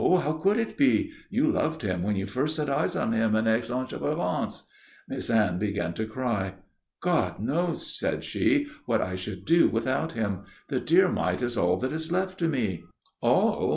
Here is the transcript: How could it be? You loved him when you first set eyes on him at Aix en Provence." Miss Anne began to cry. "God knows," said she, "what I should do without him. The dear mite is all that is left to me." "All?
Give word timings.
How 0.01 0.33
could 0.33 0.57
it 0.57 0.77
be? 0.77 1.11
You 1.29 1.51
loved 1.51 1.83
him 1.83 2.01
when 2.01 2.15
you 2.15 2.25
first 2.25 2.55
set 2.55 2.71
eyes 2.71 2.95
on 2.95 3.13
him 3.13 3.35
at 3.35 3.45
Aix 3.45 3.69
en 3.69 3.85
Provence." 3.85 4.65
Miss 5.07 5.29
Anne 5.29 5.59
began 5.59 5.93
to 5.93 6.07
cry. 6.07 6.55
"God 7.01 7.39
knows," 7.39 7.95
said 7.99 8.23
she, 8.23 8.65
"what 8.87 8.99
I 8.99 9.15
should 9.15 9.45
do 9.45 9.67
without 9.67 10.13
him. 10.13 10.45
The 10.69 10.79
dear 10.79 11.07
mite 11.07 11.43
is 11.43 11.55
all 11.55 11.77
that 11.77 11.93
is 11.93 12.11
left 12.11 12.39
to 12.39 12.47
me." 12.47 12.83
"All? 13.21 13.69